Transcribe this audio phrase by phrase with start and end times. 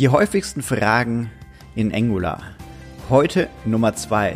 [0.00, 1.30] Die häufigsten Fragen
[1.76, 2.40] in Angular.
[3.08, 4.34] Heute Nummer 2.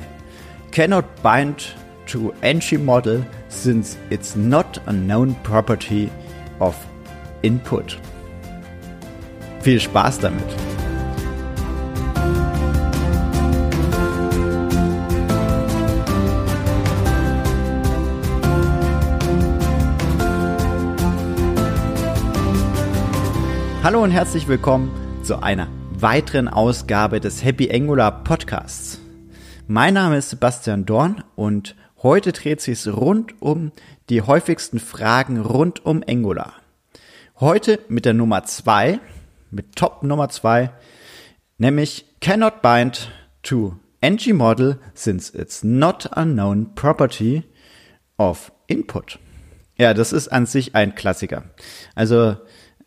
[0.71, 1.75] Cannot bind
[2.07, 6.13] to entry model since it's not a known property
[6.61, 6.77] of
[7.43, 7.99] input.
[9.61, 10.45] Viel Spaß damit!
[23.83, 24.98] Hallo und herzlich willkommen
[25.29, 28.99] zu einer weiteren Ausgabe des Happy Angular Podcasts.
[29.67, 33.73] Mein Name ist Sebastian Dorn und heute dreht sich rund um
[34.09, 36.55] die häufigsten Fragen rund um Angular.
[37.41, 39.01] Heute mit der Nummer zwei,
[39.51, 40.71] mit Top Nummer zwei,
[41.59, 43.11] nämlich cannot bind
[43.43, 47.43] to ng model since it's not a known property
[48.17, 49.19] of input.
[49.77, 51.43] Ja, das ist an sich ein Klassiker.
[51.95, 52.39] Also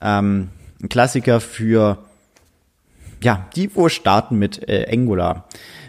[0.01, 0.49] ähm,
[0.81, 1.99] ein Klassiker für
[3.23, 5.47] ja, die, wo starten mit äh, Angular.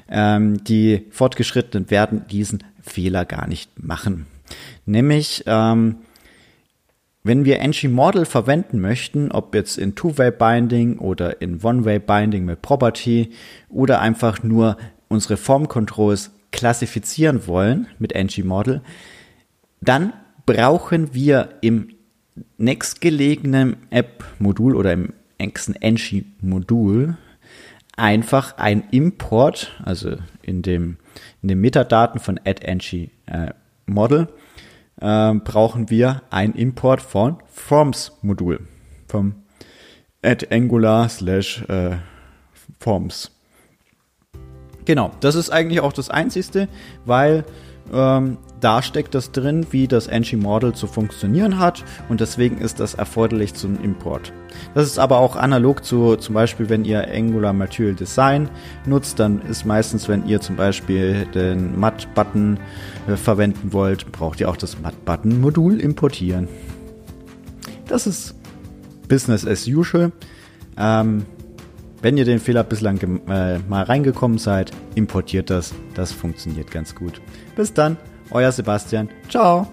[0.08, 4.26] Ähm, die Fortgeschrittenen werden diesen Fehler gar nicht machen.
[4.84, 5.96] Nämlich, ähm,
[7.24, 13.30] wenn wir ng-Model verwenden möchten, ob jetzt in Two-Way-Binding oder in One-Way-Binding mit Property
[13.68, 14.76] oder einfach nur
[15.08, 18.82] unsere Form-Controls klassifizieren wollen mit ng-Model,
[19.80, 20.12] dann
[20.46, 21.90] brauchen wir im
[22.58, 27.16] nächstgelegenen App-Modul oder im nächsten Enshi-Modul
[27.96, 30.96] einfach ein Import, also in dem
[31.42, 33.52] in den Metadaten von add-enshi äh,
[33.86, 34.28] Model
[35.00, 38.60] äh, brauchen wir ein Import von Forms-Modul
[39.08, 39.34] vom
[40.22, 41.96] add Angular slash äh,
[42.78, 43.32] Forms.
[44.84, 46.68] Genau, das ist eigentlich auch das Einzigste,
[47.04, 47.44] weil
[47.92, 52.94] ähm, da steckt das drin, wie das ng-Model zu funktionieren hat und deswegen ist das
[52.94, 54.32] erforderlich zum Import.
[54.74, 58.48] Das ist aber auch analog zu zum Beispiel, wenn ihr Angular Material Design
[58.86, 62.58] nutzt, dann ist meistens, wenn ihr zum Beispiel den Matt-Button
[63.08, 66.48] äh, verwenden wollt, braucht ihr auch das Matt-Button-Modul importieren.
[67.88, 68.34] Das ist
[69.08, 70.12] Business as usual.
[70.78, 71.26] Ähm,
[72.02, 72.98] wenn ihr den Fehler bislang
[73.28, 75.72] äh, mal reingekommen seid, importiert das.
[75.94, 77.20] Das funktioniert ganz gut.
[77.56, 77.96] Bis dann,
[78.30, 79.08] euer Sebastian.
[79.28, 79.66] Ciao.